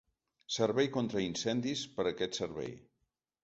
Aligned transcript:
Servei 0.55 0.87
contra 0.95 1.21
incendis 1.27 1.85
per 1.99 2.09
aquest 2.13 2.43
servei. 2.43 2.77